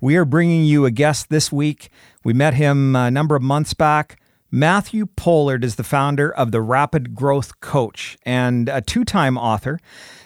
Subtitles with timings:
[0.00, 1.90] We are bringing you a guest this week.
[2.22, 4.20] We met him a number of months back.
[4.48, 9.80] Matthew Pollard is the founder of the Rapid Growth Coach and a two time author.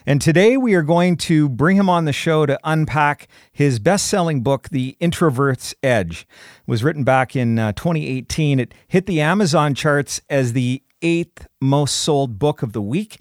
[0.04, 4.08] And today we are going to bring him on the show to unpack his best
[4.08, 6.26] selling book, The Introvert's Edge.
[6.30, 8.60] It was written back in uh, 2018.
[8.60, 13.18] It hit the Amazon charts as the eighth most sold book of the week.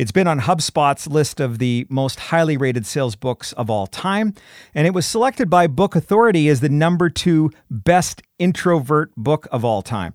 [0.00, 4.32] It's been on HubSpot's list of the most highly rated sales books of all time,
[4.74, 9.62] and it was selected by Book Authority as the number two best introvert book of
[9.62, 10.14] all time.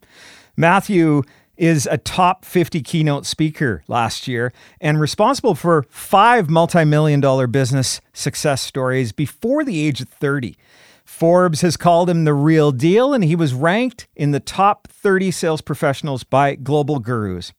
[0.57, 1.21] Matthew
[1.55, 7.45] is a top 50 keynote speaker last year and responsible for five multi million dollar
[7.45, 10.57] business success stories before the age of 30.
[11.03, 15.29] Forbes has called him the real deal, and he was ranked in the top 30
[15.29, 17.53] sales professionals by Global Gurus.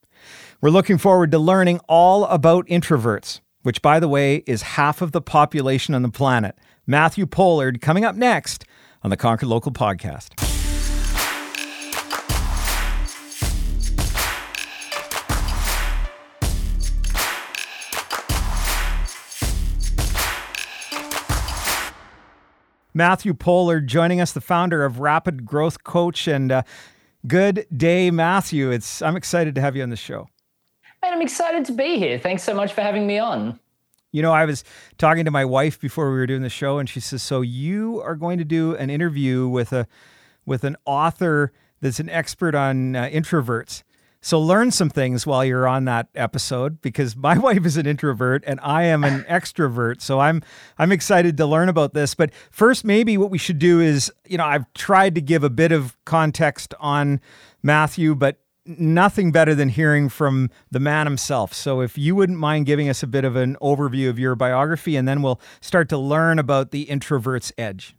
[0.59, 5.11] We're looking forward to learning all about introverts, which, by the way, is half of
[5.11, 6.57] the population on the planet.
[6.87, 8.65] Matthew Pollard coming up next
[9.03, 10.33] on the Conquer Local podcast.
[22.95, 26.27] Matthew Pollard joining us, the founder of Rapid Growth Coach.
[26.27, 26.63] And uh,
[27.27, 28.71] good day, Matthew.
[28.71, 30.29] It's I'm excited to have you on the show.
[31.17, 32.19] I'm excited to be here.
[32.19, 33.59] Thanks so much for having me on.
[34.11, 34.63] You know, I was
[34.99, 37.99] talking to my wife before we were doing the show, and she says, "So you
[38.03, 39.87] are going to do an interview with a
[40.45, 41.51] with an author
[41.81, 43.81] that's an expert on uh, introverts."
[44.21, 48.43] So learn some things while you're on that episode because my wife is an introvert
[48.45, 50.01] and I am an extrovert.
[50.01, 50.43] So I'm
[50.77, 52.13] I'm excited to learn about this.
[52.13, 55.49] But first maybe what we should do is, you know, I've tried to give a
[55.49, 57.21] bit of context on
[57.63, 61.53] Matthew, but nothing better than hearing from the man himself.
[61.53, 64.95] So if you wouldn't mind giving us a bit of an overview of your biography
[64.95, 67.95] and then we'll start to learn about the introvert's edge.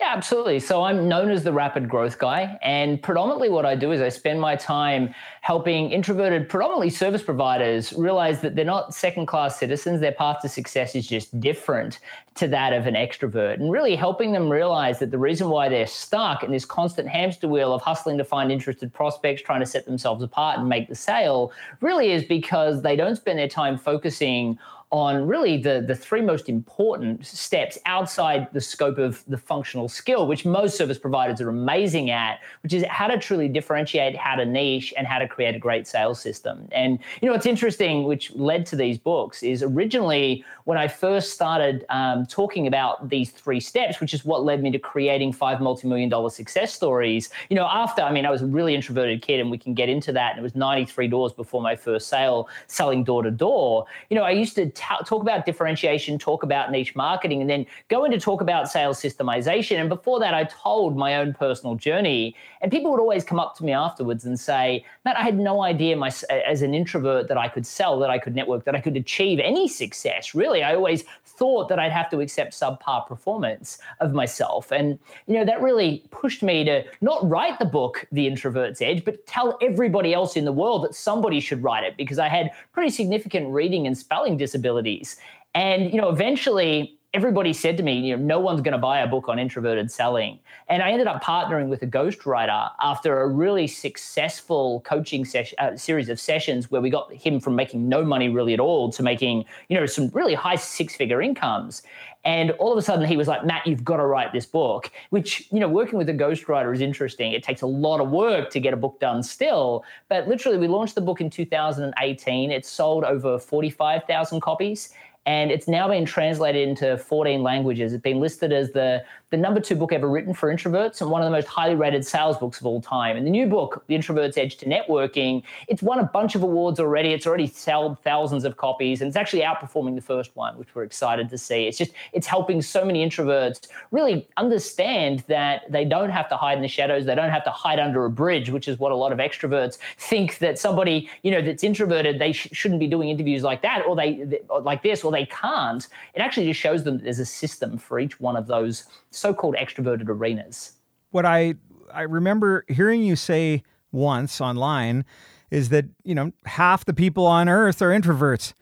[0.00, 0.60] Yeah, absolutely.
[0.60, 2.58] So I'm known as the rapid growth guy.
[2.60, 5.14] And predominantly what I do is I spend my time
[5.46, 10.00] helping introverted, predominantly service providers, realize that they're not second class citizens.
[10.00, 12.00] Their path to success is just different
[12.34, 13.54] to that of an extrovert.
[13.60, 17.46] And really helping them realize that the reason why they're stuck in this constant hamster
[17.46, 20.96] wheel of hustling to find interested prospects, trying to set themselves apart and make the
[20.96, 24.58] sale, really is because they don't spend their time focusing
[24.92, 30.28] on really the, the three most important steps outside the scope of the functional skill,
[30.28, 34.44] which most service providers are amazing at, which is how to truly differentiate, how to
[34.44, 36.66] niche, and how to create a great sales system.
[36.72, 41.34] And you know, what's interesting, which led to these books, is originally when I first
[41.34, 45.60] started um, talking about these three steps, which is what led me to creating five
[45.60, 47.28] multi-million dollar success stories.
[47.50, 49.90] You know, after I mean, I was a really introverted kid, and we can get
[49.90, 50.30] into that.
[50.30, 53.84] And it was 93 doors before my first sale, selling door to door.
[54.08, 57.66] You know, I used to ta- talk about differentiation, talk about niche marketing, and then
[57.88, 59.78] go into talk about sales systemization.
[59.78, 62.34] And before that, I told my own personal journey.
[62.62, 65.62] And people would always come up to me afterwards and say, Matt, I had no
[65.62, 68.80] idea my, as an introvert that I could sell, that I could network, that I
[68.80, 70.34] could achieve any success.
[70.34, 74.72] Really, I always thought that I'd have to accept subpar performance of myself.
[74.72, 79.04] And, you know, that really pushed me to not write the book, The Introvert's Edge,
[79.04, 82.50] but tell everybody else in the world that somebody should write it because I had
[82.72, 85.16] pretty significant reading and spelling disabilities.
[85.54, 89.00] And, you know, eventually everybody said to me, you know, no one's going to buy
[89.00, 90.38] a book on introverted selling.
[90.68, 95.78] And I ended up partnering with a ghostwriter after a really successful coaching session, uh,
[95.78, 99.02] series of sessions where we got him from making no money really at all to
[99.02, 101.82] making, you know, some really high six figure incomes.
[102.26, 104.90] And all of a sudden he was like, Matt, you've got to write this book,
[105.08, 107.32] which, you know, working with a ghostwriter is interesting.
[107.32, 109.84] It takes a lot of work to get a book done still.
[110.10, 112.50] But literally, we launched the book in 2018.
[112.50, 114.92] It sold over 45,000 copies
[115.26, 117.92] and it's now been translated into 14 languages.
[117.92, 121.20] It's been listed as the the number two book ever written for introverts and one
[121.20, 123.16] of the most highly rated sales books of all time.
[123.16, 126.78] And the new book, The Introvert's Edge to Networking, it's won a bunch of awards
[126.78, 127.12] already.
[127.12, 130.84] It's already sold thousands of copies and it's actually outperforming the first one, which we're
[130.84, 131.66] excited to see.
[131.66, 136.56] It's just, it's helping so many introverts really understand that they don't have to hide
[136.56, 137.04] in the shadows.
[137.04, 139.78] They don't have to hide under a bridge, which is what a lot of extroverts
[139.98, 143.84] think that somebody, you know, that's introverted, they sh- shouldn't be doing interviews like that
[143.86, 145.88] or they, or like this, or they can't.
[146.14, 148.84] It actually just shows them that there's a system for each one of those
[149.16, 150.72] so-called extroverted arenas.
[151.10, 151.54] What I
[151.92, 155.04] I remember hearing you say once online
[155.50, 158.52] is that, you know, half the people on earth are introverts.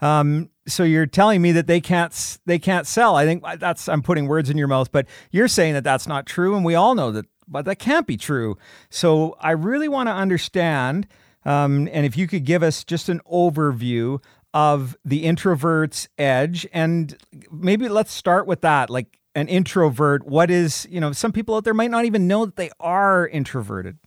[0.00, 3.16] Um, so you're telling me that they can't they can't sell.
[3.16, 6.24] I think that's I'm putting words in your mouth, but you're saying that that's not
[6.24, 8.56] true, and we all know that, but that can't be true.
[8.90, 11.08] So I really want to understand,
[11.44, 14.22] um, and if you could give us just an overview
[14.54, 17.16] of the introvert's edge, and
[17.50, 18.90] maybe let's start with that.
[18.90, 22.44] Like an introvert, what is you know some people out there might not even know
[22.44, 23.98] that they are introverted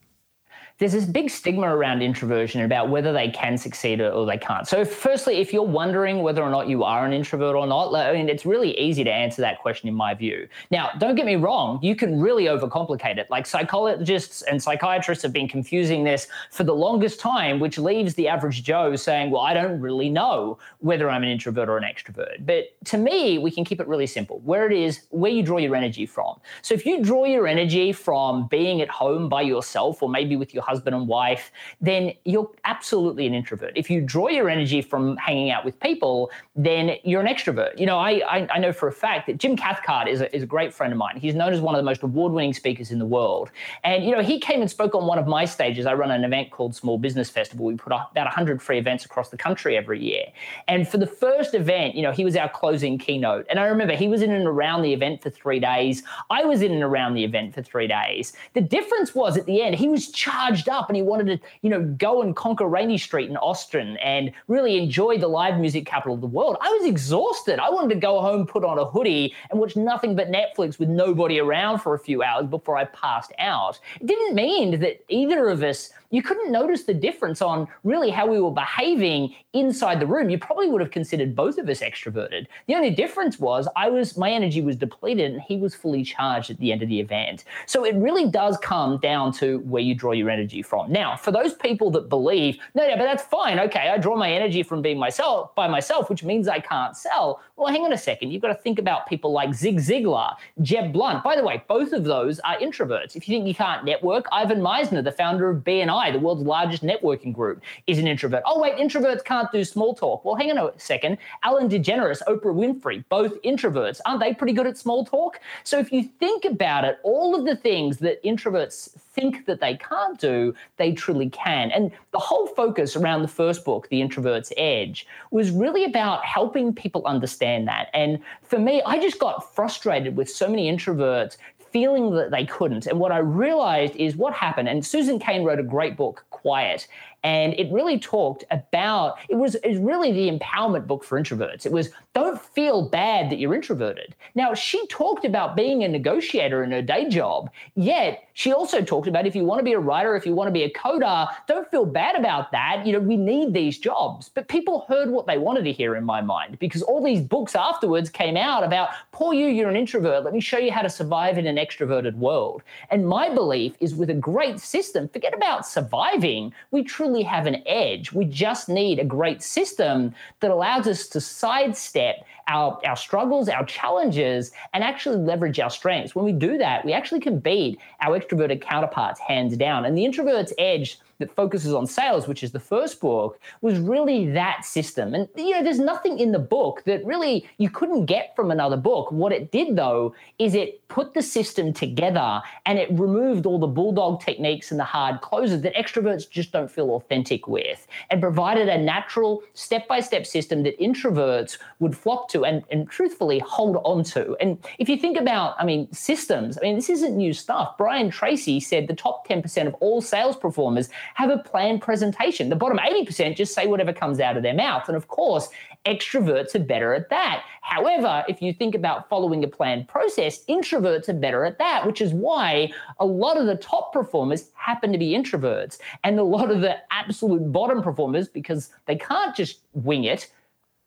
[0.82, 4.68] there's this big stigma around introversion about whether they can succeed or they can't.
[4.68, 8.14] So, firstly, if you're wondering whether or not you are an introvert or not, I
[8.14, 10.48] mean, it's really easy to answer that question in my view.
[10.72, 13.30] Now, don't get me wrong, you can really overcomplicate it.
[13.30, 18.28] Like psychologists and psychiatrists have been confusing this for the longest time, which leaves the
[18.28, 22.44] average Joe saying, Well, I don't really know whether I'm an introvert or an extrovert.
[22.44, 25.60] But to me, we can keep it really simple where it is, where you draw
[25.60, 26.40] your energy from.
[26.64, 30.56] So, if you draw your energy from being at home by yourself or maybe with
[30.56, 31.52] your husband and wife,
[31.82, 33.74] then you're absolutely an introvert.
[33.76, 37.78] If you draw your energy from hanging out with people, then you're an extrovert.
[37.78, 40.44] You know, I, I, I know for a fact that Jim Cathcart is a, is
[40.44, 41.18] a great friend of mine.
[41.18, 43.52] He's known as one of the most award winning speakers in the world.
[43.84, 45.86] And, you know, he came and spoke on one of my stages.
[45.86, 47.66] I run an event called Small Business Festival.
[47.66, 50.26] We put about 100 free events across the country every year.
[50.68, 53.46] And for the first event, you know, he was our closing keynote.
[53.50, 56.04] And I remember he was in and around the event for three days.
[56.30, 58.34] I was in and around the event for three days.
[58.54, 61.48] The difference was at the end, he was charged charged up and he wanted to,
[61.62, 65.86] you know, go and conquer Rainey Street in Austin and really enjoy the live music
[65.86, 66.58] capital of the world.
[66.62, 67.60] I was exhausted.
[67.60, 70.90] I wanted to go home, put on a hoodie, and watch nothing but Netflix with
[70.90, 73.80] nobody around for a few hours before I passed out.
[74.00, 78.28] It didn't mean that either of us you couldn't notice the difference on really how
[78.28, 80.30] we were behaving inside the room.
[80.30, 82.48] You probably would have considered both of us extroverted.
[82.68, 86.52] The only difference was I was my energy was depleted and he was fully charged
[86.52, 87.46] at the end of the event.
[87.66, 90.92] So it really does come down to where you draw your energy from.
[90.92, 93.60] Now, for those people that believe, no, no, but that's fine.
[93.60, 97.42] Okay, I draw my energy from being myself by myself, which means I can't sell.
[97.56, 98.32] Well, hang on a second.
[98.32, 101.24] You've got to think about people like Zig Ziglar, Jeb Blount.
[101.24, 103.16] By the way, both of those are introverts.
[103.16, 106.84] If you think you can't network, Ivan Misner, the founder of BNI, the world's largest
[106.84, 108.42] networking group, is an introvert.
[108.46, 110.26] Oh, wait, introverts can't do small talk.
[110.26, 111.18] Well, hang on a second.
[111.44, 114.00] Ellen DeGeneres, Oprah Winfrey, both introverts.
[114.06, 115.40] Aren't they pretty good at small talk?
[115.64, 119.76] So if you think about it, all of the things that introverts think that they
[119.78, 121.72] can't do, they truly can.
[121.72, 126.74] And the whole focus around the first book, The Introvert's Edge, was really about helping
[126.74, 127.90] people understand that.
[127.94, 131.38] And for me, I just got frustrated with so many introverts
[131.72, 132.88] feeling that they couldn't.
[132.88, 134.70] And what I realized is what happened.
[134.70, 136.88] And Susan Cain wrote a great book, Quiet.
[137.24, 141.66] And it really talked about it was, it was really the empowerment book for introverts.
[141.66, 144.16] It was don't feel bad that you're introverted.
[144.36, 149.08] Now, she talked about being a negotiator in her day job, yet she also talked
[149.08, 151.28] about if you want to be a writer, if you want to be a coder,
[151.48, 152.86] don't feel bad about that.
[152.86, 154.30] You know, we need these jobs.
[154.34, 157.56] But people heard what they wanted to hear in my mind because all these books
[157.56, 160.24] afterwards came out about poor you, you're an introvert.
[160.24, 162.64] Let me show you how to survive in an extroverted world.
[162.90, 166.54] And my belief is with a great system, forget about surviving.
[166.72, 168.12] We truly have an edge.
[168.12, 173.66] We just need a great system that allows us to sidestep our, our struggles, our
[173.66, 176.14] challenges, and actually leverage our strengths.
[176.14, 179.86] When we do that, we actually can beat our extroverted counterparts hands down.
[179.86, 184.30] And the introvert's edge that focuses on sales, which is the first book, was really
[184.32, 185.14] that system.
[185.14, 188.76] And you know, there's nothing in the book that really you couldn't get from another
[188.76, 189.12] book.
[189.12, 193.68] What it did though is it put the system together and it removed all the
[193.68, 198.68] bulldog techniques and the hard closes that extroverts just don't feel authentic with and provided
[198.68, 204.36] a natural step-by-step system that introverts would flock and, and truthfully hold on to.
[204.40, 207.78] And if you think about, I mean, systems, I mean, this isn't new stuff.
[207.78, 212.50] Brian Tracy said the top 10% of all sales performers have a planned presentation.
[212.50, 214.88] The bottom 80% just say whatever comes out of their mouth.
[214.88, 215.50] And of course,
[215.86, 217.44] extroverts are better at that.
[217.62, 222.02] However, if you think about following a planned process, introverts are better at that, which
[222.02, 225.80] is why a lot of the top performers happen to be introverts.
[226.04, 230.32] And a lot of the absolute bottom performers, because they can't just wing it,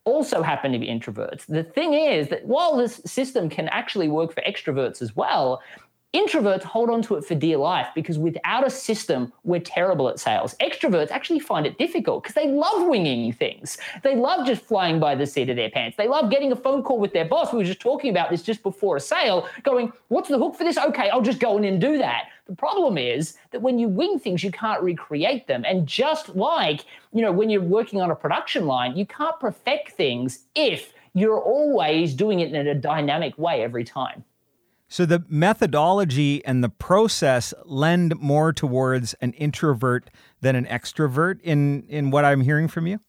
[0.04, 1.46] also happen to be introverts.
[1.46, 5.62] The thing is that while this system can actually work for extroverts as well,
[6.14, 10.20] Introverts hold on to it for dear life because without a system, we're terrible at
[10.20, 10.54] sales.
[10.60, 13.78] Extroverts actually find it difficult because they love winging things.
[14.04, 15.96] They love just flying by the seat of their pants.
[15.96, 17.52] They love getting a phone call with their boss.
[17.52, 20.62] We were just talking about this just before a sale, going, What's the hook for
[20.62, 20.78] this?
[20.78, 22.26] Okay, I'll just go in and do that.
[22.46, 25.64] The problem is that when you wing things, you can't recreate them.
[25.66, 29.92] And just like, you know, when you're working on a production line, you can't perfect
[29.92, 34.24] things if you're always doing it in a dynamic way every time.
[34.88, 40.10] So the methodology and the process lend more towards an introvert
[40.40, 43.00] than an extrovert in in what I'm hearing from you?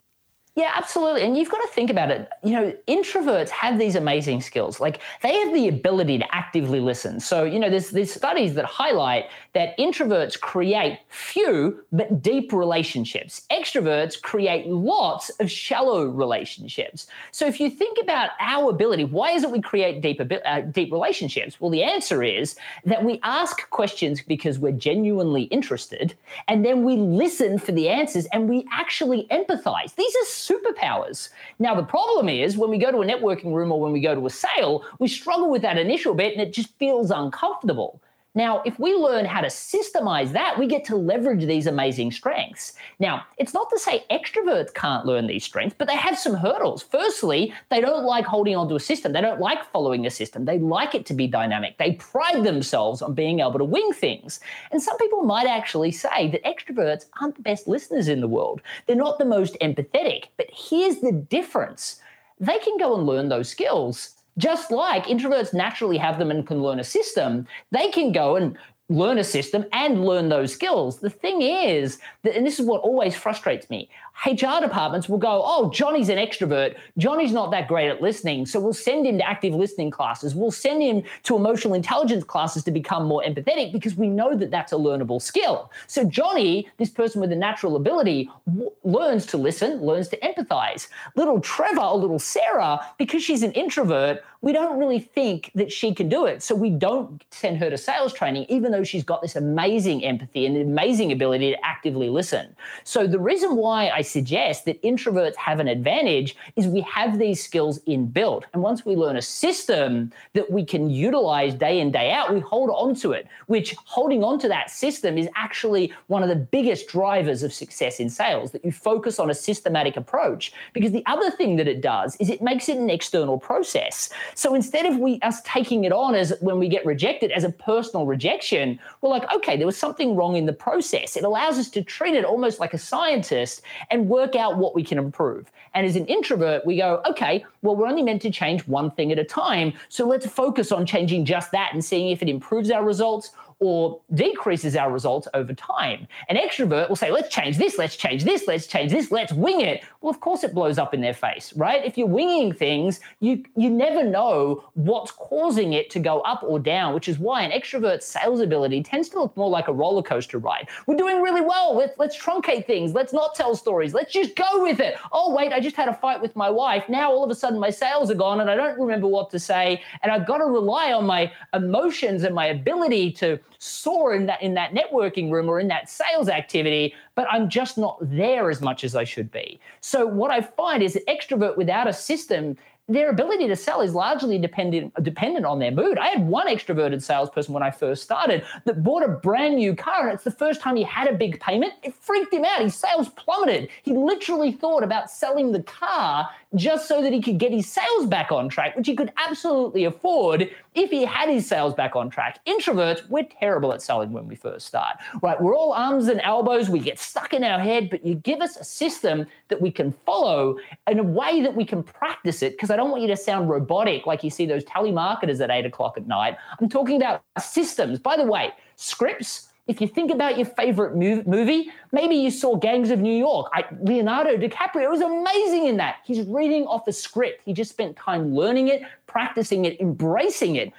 [0.56, 1.24] Yeah, absolutely.
[1.24, 2.30] And you've got to think about it.
[2.42, 4.80] You know, introverts have these amazing skills.
[4.80, 7.20] Like they have the ability to actively listen.
[7.20, 13.42] So, you know, there's there's studies that highlight that introverts create few but deep relationships.
[13.52, 17.08] Extroverts create lots of shallow relationships.
[17.32, 20.90] So, if you think about our ability, why is it we create deep uh, deep
[20.94, 21.60] relationships?
[21.60, 26.16] Well, the answer is that we ask questions because we're genuinely interested,
[26.48, 29.94] and then we listen for the answers and we actually empathize.
[29.96, 31.30] These are superpowers.
[31.60, 34.16] Now, the problem is when we go to a networking room or when we go
[34.16, 38.02] to a sale, we struggle with that initial bit and it just feels uncomfortable.
[38.36, 42.74] Now, if we learn how to systemize that, we get to leverage these amazing strengths.
[43.00, 46.84] Now, it's not to say extroverts can't learn these strengths, but they have some hurdles.
[46.84, 49.14] Firstly, they don't like holding onto a system.
[49.14, 50.44] They don't like following a system.
[50.44, 51.78] They like it to be dynamic.
[51.78, 54.42] They pride themselves on being able to wing things.
[54.72, 58.62] And some people might actually say that extroverts aren't the best listeners in the world.
[58.86, 60.26] They're not the most empathetic.
[60.36, 62.02] But here's the difference.
[62.38, 66.62] They can go and learn those skills just like introverts naturally have them and can
[66.62, 68.58] learn a system, they can go and
[68.90, 71.00] learn a system and learn those skills.
[71.00, 73.90] The thing is, that, and this is what always frustrates me,
[74.26, 76.76] HR departments will go, oh, Johnny's an extrovert.
[76.98, 78.46] Johnny's not that great at listening.
[78.46, 80.34] So we'll send him to active listening classes.
[80.34, 84.52] We'll send him to emotional intelligence classes to become more empathetic because we know that
[84.52, 85.72] that's a learnable skill.
[85.88, 90.88] So Johnny, this person with a natural ability, w- learns to listen, learns to empathize.
[91.16, 95.92] Little Trevor or little Sarah, because she's an introvert, we don't really think that she
[95.94, 96.44] can do it.
[96.44, 100.46] So we don't send her to sales training, even though she's got this amazing empathy
[100.46, 102.56] and amazing ability to actively listen.
[102.84, 107.44] So the reason why I suggest that introverts have an advantage is we have these
[107.44, 108.44] skills inbuilt.
[108.54, 112.40] And once we learn a system that we can utilize day in, day out, we
[112.40, 116.36] hold on to it, which holding on to that system is actually one of the
[116.36, 120.54] biggest drivers of success in sales, that you focus on a systematic approach.
[120.72, 124.10] Because the other thing that it does is it makes it an external process.
[124.36, 127.50] So instead of we us taking it on as when we get rejected as a
[127.50, 131.18] personal rejection, we're like, okay, there was something wrong in the process.
[131.18, 133.62] It allows us to treat it almost like a scientist
[133.96, 135.50] and work out what we can improve.
[135.74, 139.10] And as an introvert, we go, okay, well, we're only meant to change one thing
[139.14, 139.72] at a time.
[139.88, 144.02] So let's focus on changing just that and seeing if it improves our results or
[144.14, 146.08] decreases our results over time.
[146.30, 149.62] An extrovert will say, let's change this, let's change this, let's change this, let's wing
[149.62, 149.84] it.
[150.02, 151.84] Well, of course it blows up in their face, right?
[151.84, 156.60] If you're winging things, you you never know what's causing it to go up or
[156.60, 160.04] down, which is why an extrovert's sales ability tends to look more like a roller
[160.04, 160.68] coaster ride.
[160.86, 161.76] We're doing really well.
[161.76, 162.94] Let's let's truncate things.
[162.94, 163.94] Let's not tell stories.
[163.94, 164.96] Let's just go with it.
[165.12, 166.88] Oh, wait, I just had a fight with my wife.
[166.90, 169.40] Now all of a sudden my sales are gone and I don't remember what to
[169.40, 169.82] say.
[170.04, 174.42] And I've got to rely on my emotions and my ability to soar in that
[174.42, 178.62] in that networking room or in that sales activity, but I'm just not there as
[178.62, 179.60] much as I should be.
[179.82, 182.58] So what I find is that extrovert without a system
[182.88, 185.98] their ability to sell is largely dependent dependent on their mood.
[185.98, 190.08] I had one extroverted salesperson when I first started that bought a brand new car,
[190.08, 191.74] and it's the first time he had a big payment.
[191.82, 192.62] It freaked him out.
[192.62, 193.70] His sales plummeted.
[193.82, 198.06] He literally thought about selling the car just so that he could get his sales
[198.06, 202.10] back on track, which he could absolutely afford if he had his sales back on
[202.10, 202.40] track.
[202.46, 205.40] Introverts, we're terrible at selling when we first start, right?
[205.40, 206.70] We're all arms and elbows.
[206.70, 209.94] We get stuck in our head, but you give us a system that we can
[210.06, 210.58] follow
[210.88, 212.54] in a way that we can practice it.
[212.54, 215.66] Because I don't want you to sound robotic like you see those telemarketers at eight
[215.66, 216.38] o'clock at night.
[216.60, 218.00] I'm talking about systems.
[218.00, 222.92] By the way, scripts if you think about your favorite movie, maybe you saw Gangs
[222.92, 223.50] of New York.
[223.52, 225.98] I, Leonardo DiCaprio was amazing in that.
[226.06, 227.42] He's reading off a script.
[227.46, 230.72] He just spent time learning it, practicing it, embracing it.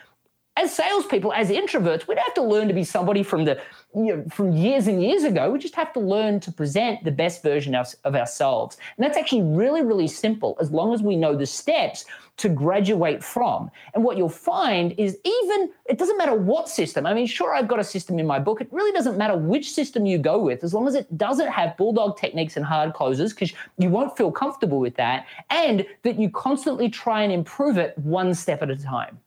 [0.59, 3.61] As salespeople, as introverts, we'd have to learn to be somebody from the
[3.95, 5.51] you know, from years and years ago.
[5.51, 9.19] We just have to learn to present the best version of, of ourselves, and that's
[9.19, 10.57] actually really, really simple.
[10.61, 12.07] As long as we know the steps
[12.39, 13.71] to graduate from.
[13.95, 17.07] And what you'll find is even, it doesn't matter what system.
[17.07, 18.61] I mean, sure, I've got a system in my book.
[18.61, 21.77] It really doesn't matter which system you go with, as long as it doesn't have
[21.77, 26.29] bulldog techniques and hard closes, because you won't feel comfortable with that, and that you
[26.29, 29.19] constantly try and improve it one step at a time.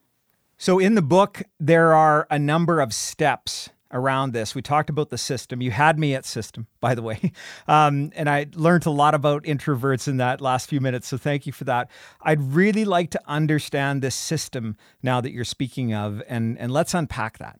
[0.61, 4.53] So in the book, there are a number of steps around this.
[4.53, 5.61] We talked about the system.
[5.61, 7.31] You had me at system, by the way.
[7.67, 11.07] Um, and I learned a lot about introverts in that last few minutes.
[11.07, 11.89] So thank you for that.
[12.21, 16.95] I'd really like to understand this system now that you're speaking of, and, and let's
[16.95, 17.59] unpack that.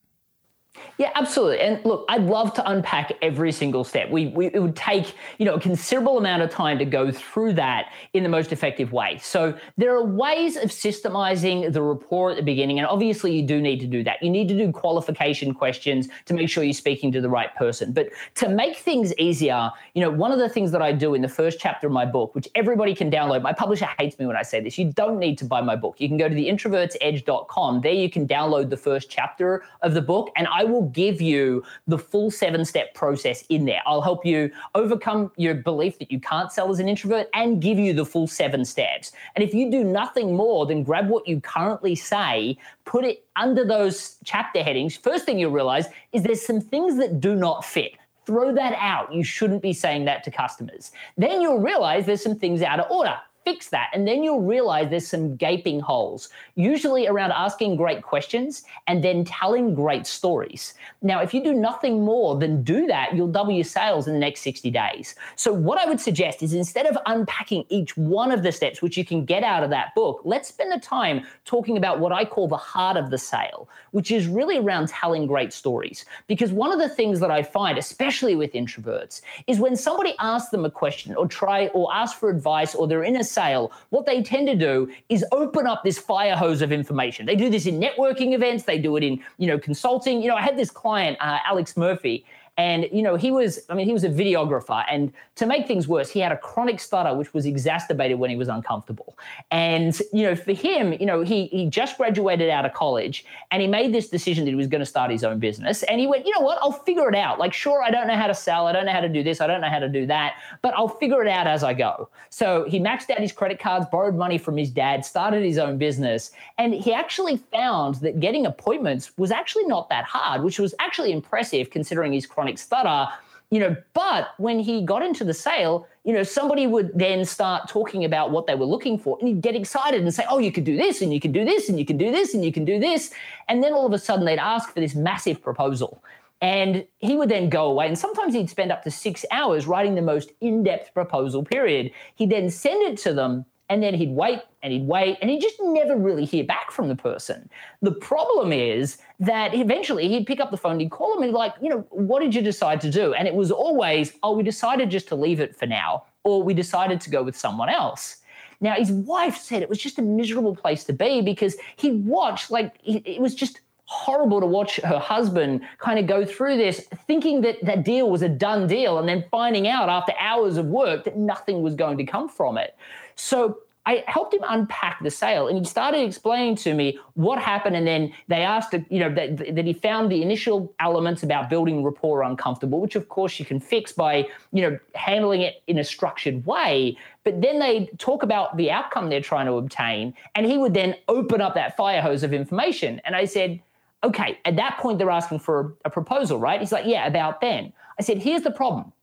[0.98, 1.60] Yeah, absolutely.
[1.60, 4.10] And look, I'd love to unpack every single step.
[4.10, 7.54] We, we, it would take, you know, a considerable amount of time to go through
[7.54, 9.18] that in the most effective way.
[9.22, 13.62] So there are ways of systemizing the rapport at the beginning, and obviously you do
[13.62, 14.22] need to do that.
[14.22, 17.94] You need to do qualification questions to make sure you're speaking to the right person.
[17.94, 21.22] But to make things easier, you know, one of the things that I do in
[21.22, 24.36] the first chapter of my book, which everybody can download, my publisher hates me when
[24.36, 24.78] I say this.
[24.78, 25.96] You don't need to buy my book.
[26.00, 27.82] You can go to the introvertsedge.com.
[27.82, 31.64] There you can download the first chapter of the book, and I will give you
[31.88, 33.82] the full seven step process in there.
[33.86, 37.78] I'll help you overcome your belief that you can't sell as an introvert and give
[37.78, 39.12] you the full seven steps.
[39.36, 43.66] And if you do nothing more than grab what you currently say, put it under
[43.66, 47.94] those chapter headings, first thing you'll realize is there's some things that do not fit
[48.26, 49.12] throw that out.
[49.12, 50.92] You shouldn't be saying that to customers.
[51.18, 53.18] Then you'll realize there's some things out of order
[53.50, 53.90] fix that.
[53.94, 59.26] And then you'll realize there's some gaping holes, usually around asking great questions and then
[59.26, 60.76] telling great stories.
[61.02, 64.20] Now, if you do nothing more than do that, you'll double your sales in the
[64.20, 65.16] next 60 days.
[65.36, 68.98] So, what I would suggest is instead of unpacking each one of the steps, which
[68.98, 72.26] you can get out of that book, let's spend the time talking about what I
[72.26, 76.06] call the heart of the sale, which is really around telling great stories.
[76.28, 80.52] Because one of the things that I find, especially with introverts, is when somebody asks
[80.52, 84.06] them a question or try or ask for advice or they're in a sale, what
[84.06, 87.26] they tend to do is open up this fire hose of information.
[87.26, 90.22] They do this in networking events, they do it in, you know, consulting.
[90.22, 92.26] You know, I had this client, uh, Alex Murphy,
[92.60, 94.84] and, you know, he was, I mean, he was a videographer.
[94.92, 98.36] And to make things worse, he had a chronic stutter, which was exacerbated when he
[98.36, 99.18] was uncomfortable.
[99.50, 103.62] And, you know, for him, you know, he, he just graduated out of college and
[103.62, 105.84] he made this decision that he was going to start his own business.
[105.84, 107.40] And he went, you know what, I'll figure it out.
[107.40, 108.68] Like, sure, I don't know how to sell.
[108.68, 109.40] I don't know how to do this.
[109.40, 112.10] I don't know how to do that, but I'll figure it out as I go.
[112.30, 115.78] So he maxed out his credit cards, borrowed money from his dad, started his own
[115.78, 116.32] business.
[116.58, 121.14] And he actually found that getting appointments was actually not that hard, which was actually
[121.14, 123.12] impressive considering his chronic chronic stutter
[123.52, 127.68] you know but when he got into the sale you know somebody would then start
[127.70, 130.52] talking about what they were looking for and he'd get excited and say oh you
[130.52, 132.52] could do this and you can do this and you can do this and you
[132.52, 133.12] can do this.
[133.48, 136.04] And then all of a sudden they'd ask for this massive proposal.
[136.42, 137.88] And he would then go away.
[137.88, 141.92] And sometimes he'd spend up to six hours writing the most in-depth proposal period.
[142.16, 145.42] He'd then send it to them and then he'd wait and he'd wait and he'd
[145.42, 147.50] just never really hear back from the person.
[147.82, 151.54] The problem is that eventually he'd pick up the phone, he'd call him and like,
[151.62, 153.14] you know, what did you decide to do?
[153.14, 156.54] And it was always, oh, we decided just to leave it for now, or we
[156.54, 158.18] decided to go with someone else.
[158.62, 162.52] Now, his wife said it was just a miserable place to be because he watched,
[162.52, 167.42] like, it was just horrible to watch her husband kind of go through this thinking
[167.42, 171.04] that that deal was a done deal and then finding out after hours of work
[171.04, 172.76] that nothing was going to come from it.
[173.20, 177.76] So I helped him unpack the sale and he started explaining to me what happened.
[177.76, 181.84] And then they asked, you know, that, that he found the initial elements about building
[181.84, 185.84] rapport uncomfortable, which of course you can fix by, you know, handling it in a
[185.84, 186.98] structured way.
[187.24, 190.14] But then they talk about the outcome they're trying to obtain.
[190.36, 193.02] And he would then open up that fire hose of information.
[193.06, 193.60] And I said,
[194.04, 196.60] okay, at that point they're asking for a proposal, right?
[196.60, 197.74] He's like, yeah, about then.
[197.98, 198.94] I said, here's the problem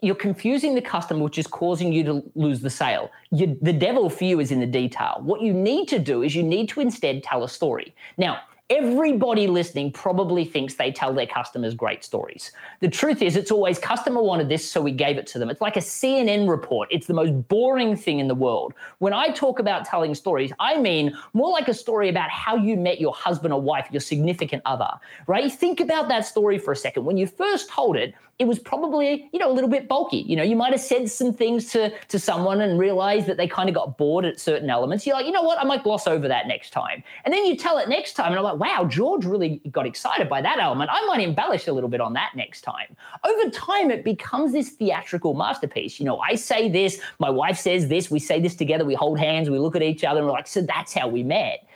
[0.00, 3.10] you're confusing the customer, which is causing you to lose the sale.
[3.30, 5.20] You, the devil for you is in the detail.
[5.22, 7.94] What you need to do is you need to instead tell a story.
[8.16, 12.52] Now, Everybody listening probably thinks they tell their customers great stories.
[12.80, 15.48] The truth is, it's always customer wanted this, so we gave it to them.
[15.48, 16.86] It's like a CNN report.
[16.90, 18.74] It's the most boring thing in the world.
[18.98, 22.76] When I talk about telling stories, I mean more like a story about how you
[22.76, 24.90] met your husband or wife, your significant other,
[25.26, 25.50] right?
[25.50, 27.06] Think about that story for a second.
[27.06, 30.36] When you first told it, it was probably you know a little bit bulky you
[30.36, 33.68] know you might have said some things to to someone and realized that they kind
[33.68, 36.28] of got bored at certain elements you're like you know what i might gloss over
[36.28, 39.24] that next time and then you tell it next time and i'm like wow george
[39.24, 40.90] really got excited by that element.
[40.92, 42.96] I might embellish a little bit on that next time.
[43.24, 45.98] Over time it becomes this theatrical masterpiece.
[45.98, 49.18] You know i say this my wife says this we say this together we hold
[49.18, 51.66] hands we look at each other and we're like so that's how we met.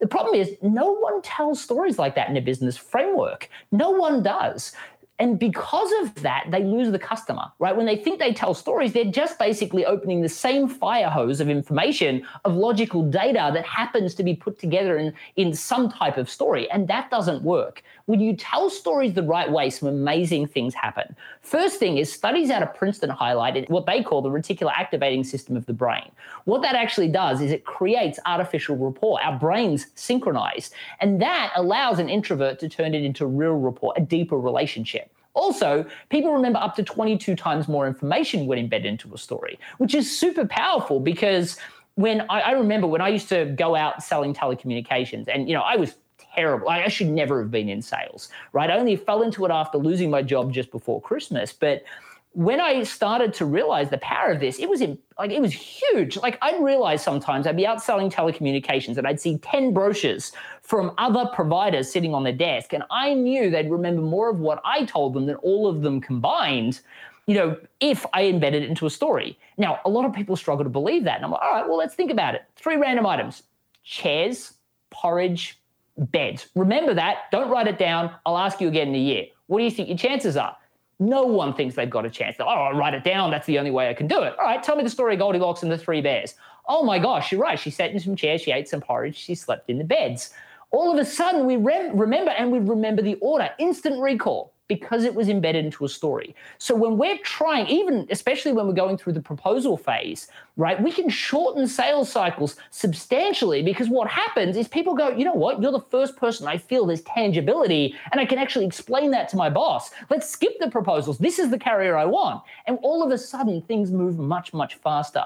[0.00, 3.48] The problem is, no one tells stories like that in a business framework.
[3.72, 4.72] No one does
[5.18, 7.76] and because of that, they lose the customer, right?
[7.76, 11.48] When they think they tell stories, they're just basically opening the same fire hose of
[11.48, 16.30] information, of logical data that happens to be put together in, in some type of
[16.30, 16.70] story.
[16.70, 17.82] And that doesn't work.
[18.08, 21.14] When you tell stories the right way, some amazing things happen.
[21.42, 25.58] First thing is studies out of Princeton highlighted what they call the reticular activating system
[25.58, 26.10] of the brain.
[26.46, 29.22] What that actually does is it creates artificial rapport.
[29.22, 30.70] Our brains synchronize.
[31.00, 35.12] And that allows an introvert to turn it into real rapport, a deeper relationship.
[35.34, 39.94] Also, people remember up to 22 times more information when embedded into a story, which
[39.94, 41.58] is super powerful because
[41.96, 45.60] when I, I remember when I used to go out selling telecommunications, and you know,
[45.60, 45.96] I was
[46.34, 46.68] terrible.
[46.68, 48.70] I, I should never have been in sales, right?
[48.70, 51.52] I only fell into it after losing my job just before Christmas.
[51.52, 51.84] But
[52.32, 54.80] when I started to realize the power of this, it was
[55.18, 56.16] like it was huge.
[56.18, 60.92] Like I'd realize sometimes I'd be out selling telecommunications and I'd see 10 brochures from
[60.98, 62.72] other providers sitting on their desk.
[62.72, 66.00] And I knew they'd remember more of what I told them than all of them
[66.00, 66.80] combined,
[67.26, 69.38] you know, if I embedded it into a story.
[69.56, 71.16] Now, a lot of people struggle to believe that.
[71.16, 72.42] And I'm like, all right, well, let's think about it.
[72.56, 73.42] Three random items
[73.82, 74.52] chairs,
[74.90, 75.58] porridge,
[75.98, 76.48] beds.
[76.54, 77.30] Remember that.
[77.30, 78.14] Don't write it down.
[78.24, 79.24] I'll ask you again in a year.
[79.46, 80.56] What do you think your chances are?
[81.00, 82.36] No one thinks they've got a chance.
[82.40, 83.30] oh, I'll write it down.
[83.30, 84.36] That's the only way I can do it.
[84.38, 86.34] All right, tell me the story of Goldilocks and the Three Bears.
[86.66, 87.58] Oh my gosh, you're right.
[87.58, 90.34] She sat in some chairs, she ate some porridge, she slept in the beds.
[90.70, 95.04] All of a sudden, we rem- remember and we remember the order, instant recall because
[95.04, 96.36] it was embedded into a story.
[96.58, 100.92] So when we're trying, even especially when we're going through the proposal phase, right, we
[100.92, 105.72] can shorten sales cycles substantially because what happens is people go, you know what, you're
[105.72, 109.48] the first person I feel there's tangibility and I can actually explain that to my
[109.48, 109.90] boss.
[110.10, 111.18] Let's skip the proposals.
[111.18, 112.42] This is the carrier I want.
[112.66, 115.24] And all of a sudden, things move much, much faster.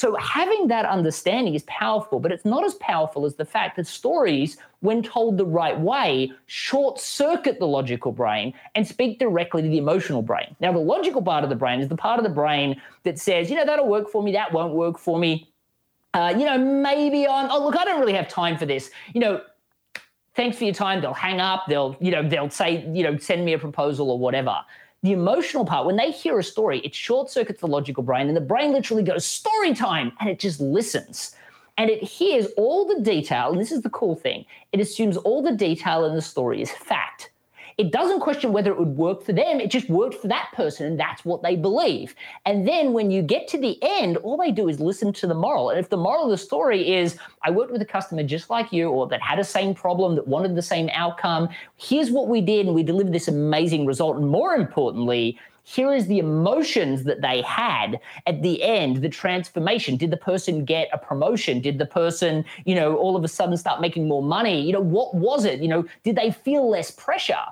[0.00, 3.86] So having that understanding is powerful, but it's not as powerful as the fact that
[3.86, 9.68] stories, when told the right way, short circuit the logical brain and speak directly to
[9.68, 10.56] the emotional brain.
[10.58, 13.50] Now, the logical part of the brain is the part of the brain that says,
[13.50, 15.52] you know, that'll work for me, that won't work for me.
[16.14, 18.90] Uh, you know, maybe on, oh, look, I don't really have time for this.
[19.12, 19.42] You know,
[20.34, 21.02] thanks for your time.
[21.02, 21.64] They'll hang up.
[21.68, 24.60] They'll, you know, they'll say, you know, send me a proposal or whatever.
[25.02, 28.36] The emotional part, when they hear a story, it short circuits the logical brain, and
[28.36, 31.34] the brain literally goes, story time, and it just listens.
[31.78, 35.42] And it hears all the detail, and this is the cool thing it assumes all
[35.42, 37.30] the detail in the story is fact.
[37.78, 39.60] It doesn't question whether it would work for them.
[39.60, 42.14] It just worked for that person, and that's what they believe.
[42.46, 45.34] And then when you get to the end, all they do is listen to the
[45.34, 45.70] moral.
[45.70, 48.72] And if the moral of the story is, I worked with a customer just like
[48.72, 52.40] you, or that had a same problem, that wanted the same outcome, here's what we
[52.40, 54.16] did, and we delivered this amazing result.
[54.16, 59.96] And more importantly, here is the emotions that they had at the end the transformation
[59.96, 63.56] did the person get a promotion did the person you know all of a sudden
[63.56, 66.90] start making more money you know what was it you know did they feel less
[66.90, 67.44] pressure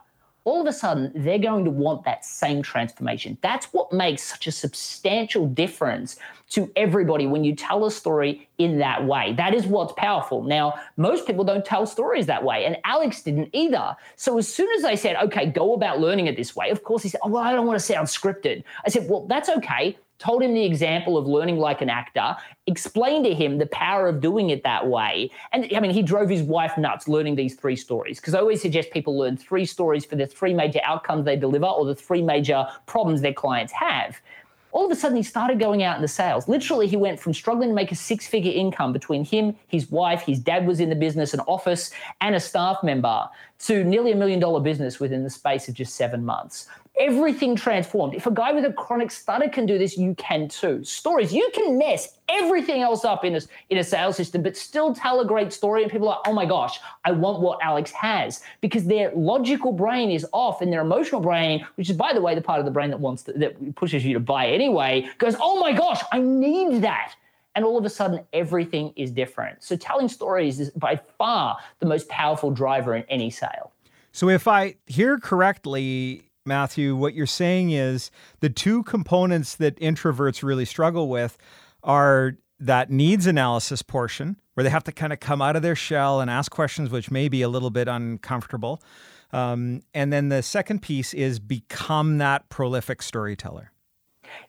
[0.48, 3.36] all of a sudden they're going to want that same transformation.
[3.42, 6.16] That's what makes such a substantial difference
[6.50, 9.34] to everybody when you tell a story in that way.
[9.34, 10.42] That is what's powerful.
[10.42, 13.94] Now, most people don't tell stories that way, and Alex didn't either.
[14.16, 17.02] So as soon as I said, okay, go about learning it this way, of course
[17.02, 18.64] he said, oh, well, I don't want to sound scripted.
[18.86, 23.24] I said, well, that's okay told him the example of learning like an actor, explained
[23.24, 25.30] to him the power of doing it that way.
[25.52, 28.60] And I mean, he drove his wife nuts learning these three stories because I always
[28.60, 32.22] suggest people learn three stories for the three major outcomes they deliver or the three
[32.22, 34.20] major problems their clients have.
[34.70, 36.46] All of a sudden, he started going out in the sales.
[36.46, 40.20] Literally, he went from struggling to make a six figure income between him, his wife,
[40.20, 43.26] his dad was in the business, an office, and a staff member
[43.60, 48.14] to nearly a million dollar business within the space of just seven months everything transformed.
[48.14, 50.82] If a guy with a chronic stutter can do this, you can too.
[50.84, 54.94] Stories, you can mess everything else up in a, in a sales system, but still
[54.94, 55.82] tell a great story.
[55.82, 59.72] And people are like, oh my gosh, I want what Alex has because their logical
[59.72, 62.64] brain is off and their emotional brain, which is, by the way, the part of
[62.64, 66.00] the brain that wants to, that pushes you to buy anyway, goes, oh my gosh,
[66.12, 67.14] I need that.
[67.54, 69.64] And all of a sudden, everything is different.
[69.64, 73.72] So, telling stories is by far the most powerful driver in any sale.
[74.12, 80.42] So, if I hear correctly, Matthew, what you're saying is the two components that introverts
[80.42, 81.38] really struggle with
[81.84, 85.76] are that needs analysis portion, where they have to kind of come out of their
[85.76, 88.82] shell and ask questions which may be a little bit uncomfortable.
[89.32, 93.70] Um, and then the second piece is become that prolific storyteller.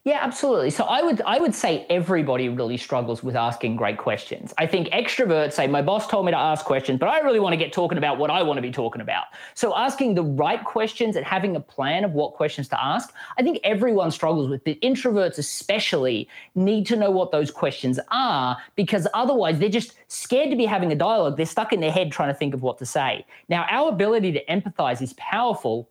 [0.06, 0.70] Yeah, absolutely.
[0.70, 4.54] So I would I would say everybody really struggles with asking great questions.
[4.58, 7.52] I think extroverts say my boss told me to ask questions, but I really want
[7.52, 9.26] to get talking about what I want to be talking about.
[9.56, 13.44] So asking the right questions and having a plan of what questions to ask, I
[13.44, 14.64] think everyone struggles with.
[14.64, 20.50] But introverts especially need to know what those questions are because otherwise they're just scared
[20.50, 21.36] to be having a dialogue.
[21.36, 23.26] They're stuck in their head trying to think of what to say.
[23.50, 25.90] Now, our ability to empathize is powerful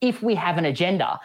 [0.00, 1.20] if we have an agenda.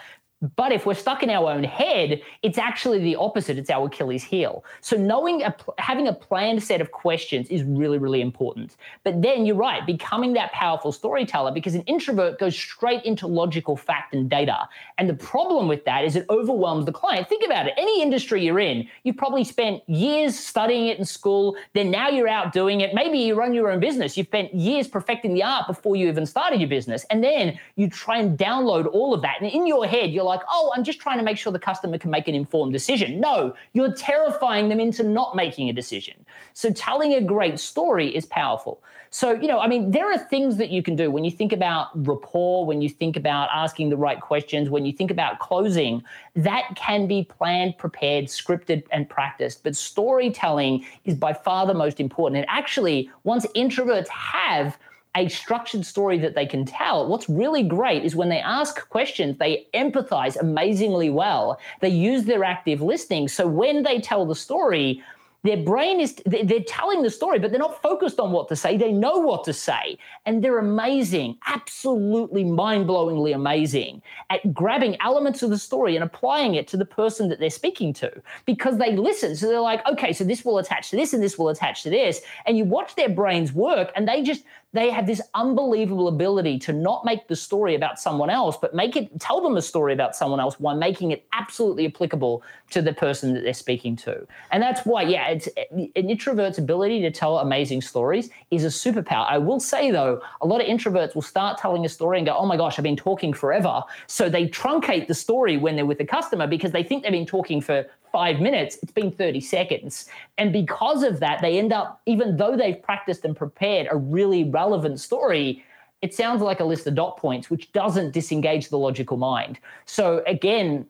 [0.56, 3.58] But if we're stuck in our own head, it's actually the opposite.
[3.58, 4.64] It's our Achilles heel.
[4.82, 8.76] So knowing, a, having a planned set of questions is really, really important.
[9.04, 13.78] But then you're right, becoming that powerful storyteller because an introvert goes straight into logical
[13.78, 14.68] fact and data.
[14.98, 17.28] And the problem with that is it overwhelms the client.
[17.30, 17.74] Think about it.
[17.78, 21.56] Any industry you're in, you've probably spent years studying it in school.
[21.74, 22.94] Then now you're out doing it.
[22.94, 24.18] Maybe you run your own business.
[24.18, 27.06] You've spent years perfecting the art before you even started your business.
[27.10, 29.42] And then you try and download all of that.
[29.42, 31.60] And in your head, you're like, like, oh, I'm just trying to make sure the
[31.60, 33.20] customer can make an informed decision.
[33.20, 36.26] No, you're terrifying them into not making a decision.
[36.54, 38.82] So telling a great story is powerful.
[39.10, 41.54] So, you know, I mean, there are things that you can do when you think
[41.54, 46.04] about rapport, when you think about asking the right questions, when you think about closing,
[46.36, 49.64] that can be planned, prepared, scripted, and practiced.
[49.64, 52.40] But storytelling is by far the most important.
[52.40, 54.78] And actually, once introverts have
[55.16, 57.08] a structured story that they can tell.
[57.08, 61.60] What's really great is when they ask questions, they empathize amazingly well.
[61.82, 63.28] They use their active listening.
[63.28, 65.04] So when they tell the story,
[65.46, 68.76] their brain is they're telling the story but they're not focused on what to say
[68.76, 74.02] they know what to say and they're amazing absolutely mind-blowingly amazing
[74.32, 77.94] at grabbing elements of the story and applying it to the person that they're speaking
[77.94, 78.12] to
[78.46, 81.38] because they listen so they're like okay so this will attach to this and this
[81.38, 84.44] will attach to this and you watch their brains work and they just
[84.76, 88.98] they have this unbelievable ability to not make the story about someone else, but make
[88.98, 92.92] it tell them a story about someone else while making it absolutely applicable to the
[92.92, 94.28] person that they're speaking to.
[94.52, 99.26] And that's why, yeah, it's an introvert's ability to tell amazing stories is a superpower.
[99.30, 102.36] I will say though, a lot of introverts will start telling a story and go,
[102.36, 106.00] "Oh my gosh, I've been talking forever." So they truncate the story when they're with
[106.00, 107.86] the customer because they think they've been talking for
[108.16, 110.06] five minutes, it's been 30 seconds.
[110.38, 114.46] And because of that, they end up, even though they've practiced and prepared a really
[114.46, 115.66] relevant story,
[116.02, 119.60] it sounds like a list of dot points, which doesn't disengage the logical mind.
[119.84, 120.86] So again,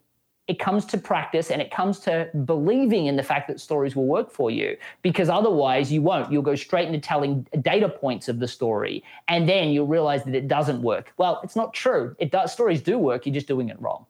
[0.47, 4.05] it comes to practice and it comes to believing in the fact that stories will
[4.05, 6.31] work for you because otherwise you won't.
[6.31, 10.35] You'll go straight into telling data points of the story and then you'll realize that
[10.35, 11.11] it doesn't work.
[11.17, 12.15] Well, it's not true.
[12.19, 14.05] It does stories do work, you're just doing it wrong.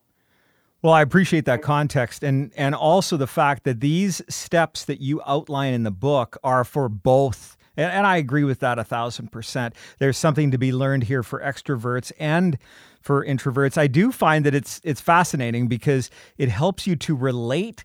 [0.85, 5.19] Well, I appreciate that context and and also the fact that these steps that you
[5.25, 9.31] outline in the book are for both and, and I agree with that a thousand
[9.31, 9.73] percent.
[9.97, 12.59] There's something to be learned here for extroverts and
[13.01, 13.79] for introverts.
[13.79, 17.83] I do find that it's it's fascinating because it helps you to relate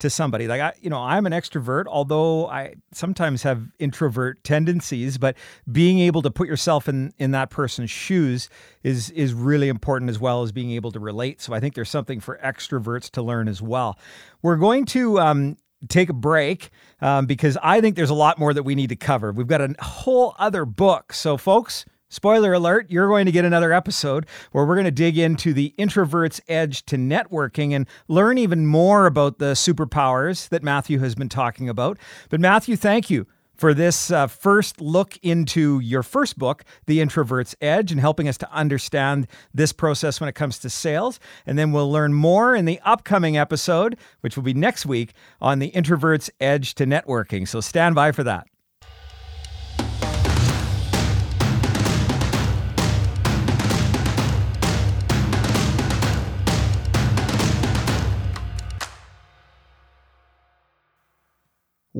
[0.00, 0.46] to somebody.
[0.46, 5.36] Like I, you know, I'm an extrovert, although I sometimes have introvert tendencies, but
[5.70, 8.48] being able to put yourself in in that person's shoes
[8.82, 11.40] is is really important as well as being able to relate.
[11.40, 13.98] So I think there's something for extroverts to learn as well.
[14.42, 15.56] We're going to um,
[15.88, 18.96] take a break um, because I think there's a lot more that we need to
[18.96, 19.32] cover.
[19.32, 21.12] We've got a whole other book.
[21.12, 25.16] So folks, Spoiler alert, you're going to get another episode where we're going to dig
[25.16, 30.98] into the introvert's edge to networking and learn even more about the superpowers that Matthew
[30.98, 31.98] has been talking about.
[32.28, 37.54] But, Matthew, thank you for this uh, first look into your first book, The Introvert's
[37.60, 41.20] Edge, and helping us to understand this process when it comes to sales.
[41.46, 45.60] And then we'll learn more in the upcoming episode, which will be next week, on
[45.60, 47.46] the Introvert's Edge to Networking.
[47.46, 48.48] So stand by for that.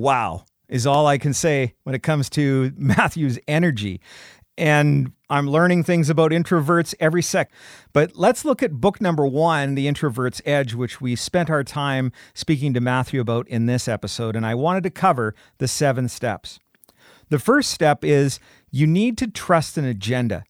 [0.01, 4.01] Wow is all I can say when it comes to Matthew's energy.
[4.57, 7.51] And I'm learning things about introverts every sec.
[7.93, 12.13] But let's look at book number one, The Introvert's Edge, which we spent our time
[12.35, 14.37] speaking to Matthew about in this episode.
[14.37, 16.59] And I wanted to cover the seven steps.
[17.31, 18.39] The first step is
[18.71, 20.45] you need to trust an agenda.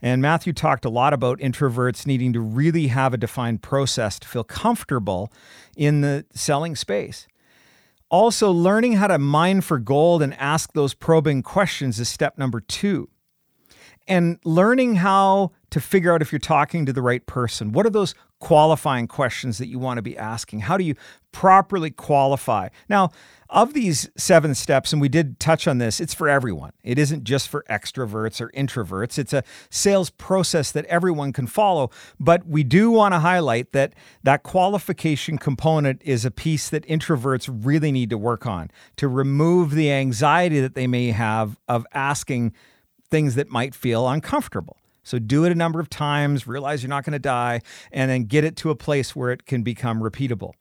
[0.00, 4.26] And Matthew talked a lot about introverts needing to really have a defined process to
[4.26, 5.32] feel comfortable
[5.76, 7.28] in the selling space.
[8.12, 12.60] Also, learning how to mine for gold and ask those probing questions is step number
[12.60, 13.08] two.
[14.06, 17.72] And learning how to figure out if you're talking to the right person.
[17.72, 20.60] What are those qualifying questions that you want to be asking?
[20.60, 20.94] How do you
[21.32, 22.68] properly qualify?
[22.86, 23.12] Now,
[23.52, 26.72] of these seven steps, and we did touch on this, it's for everyone.
[26.82, 29.18] It isn't just for extroverts or introverts.
[29.18, 31.90] It's a sales process that everyone can follow.
[32.18, 37.48] But we do want to highlight that that qualification component is a piece that introverts
[37.62, 42.54] really need to work on to remove the anxiety that they may have of asking
[43.10, 44.78] things that might feel uncomfortable.
[45.02, 47.60] So do it a number of times, realize you're not going to die,
[47.90, 50.52] and then get it to a place where it can become repeatable.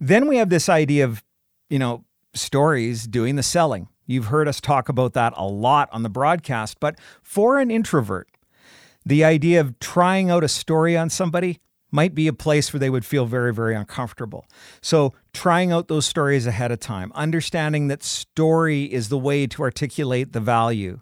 [0.00, 1.22] Then we have this idea of,
[1.68, 3.88] you know, stories doing the selling.
[4.06, 8.28] You've heard us talk about that a lot on the broadcast, but for an introvert,
[9.04, 12.90] the idea of trying out a story on somebody might be a place where they
[12.90, 14.44] would feel very, very uncomfortable.
[14.80, 19.62] So, trying out those stories ahead of time, understanding that story is the way to
[19.62, 20.98] articulate the value.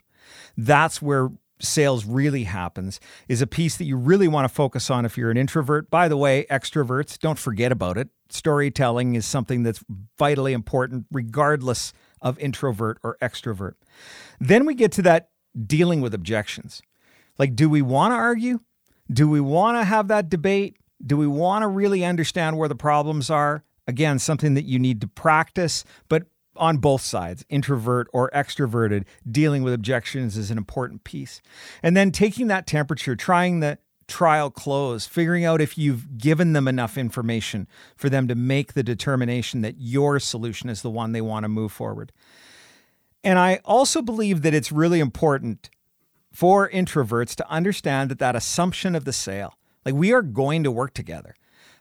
[0.57, 5.04] That's where sales really happens is a piece that you really want to focus on
[5.04, 5.90] if you're an introvert.
[5.90, 8.08] By the way, extroverts, don't forget about it.
[8.28, 9.84] Storytelling is something that's
[10.18, 13.74] vitally important, regardless of introvert or extrovert.
[14.40, 15.28] Then we get to that
[15.66, 16.82] dealing with objections.
[17.38, 18.60] Like, do we want to argue?
[19.12, 20.76] Do we want to have that debate?
[21.04, 23.64] Do we want to really understand where the problems are?
[23.86, 26.24] Again, something that you need to practice, but
[26.56, 31.40] on both sides, introvert or extroverted, dealing with objections is an important piece.
[31.82, 36.68] And then taking that temperature, trying the trial close, figuring out if you've given them
[36.68, 41.20] enough information for them to make the determination that your solution is the one they
[41.20, 42.12] want to move forward.
[43.22, 45.70] And I also believe that it's really important
[46.32, 50.70] for introverts to understand that that assumption of the sale, like we are going to
[50.70, 51.34] work together.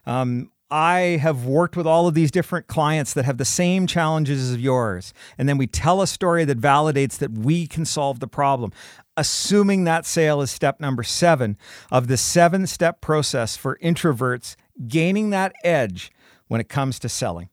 [0.06, 4.50] Um, I have worked with all of these different clients that have the same challenges
[4.50, 5.14] as yours.
[5.38, 8.72] And then we tell a story that validates that we can solve the problem.
[9.16, 11.56] Assuming that sale is step number seven
[11.92, 14.56] of the seven step process for introverts
[14.88, 16.10] gaining that edge
[16.48, 17.50] when it comes to selling.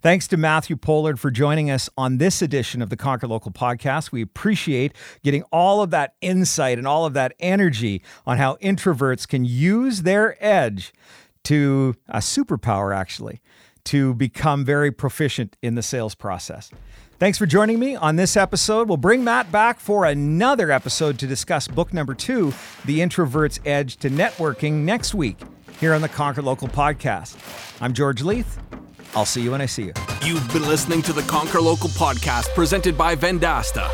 [0.00, 4.10] Thanks to Matthew Pollard for joining us on this edition of the Conquer Local podcast.
[4.10, 9.28] We appreciate getting all of that insight and all of that energy on how introverts
[9.28, 10.94] can use their edge
[11.44, 13.40] to a superpower, actually,
[13.84, 16.70] to become very proficient in the sales process.
[17.18, 18.88] Thanks for joining me on this episode.
[18.88, 22.52] We'll bring Matt back for another episode to discuss book number two,
[22.86, 25.38] The Introvert's Edge to Networking, next week
[25.78, 27.36] here on the Conquer Local podcast.
[27.80, 28.58] I'm George Leith.
[29.14, 29.92] I'll see you when I see you.
[30.24, 33.88] You've been listening to the Conquer Local podcast presented by Vendasta.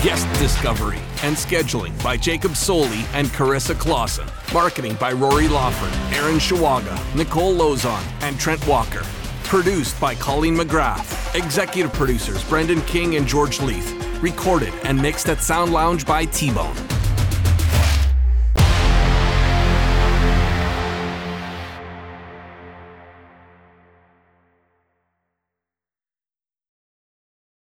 [0.00, 4.28] Guest discovery and scheduling by Jacob Soley and Carissa Clausen.
[4.54, 9.02] Marketing by Rory Lawford, Aaron Shawaga, Nicole Lozon, and Trent Walker.
[9.42, 11.34] Produced by Colleen McGrath.
[11.34, 13.92] Executive producers Brendan King and George Leith.
[14.22, 16.76] Recorded and mixed at Sound Lounge by T Bone.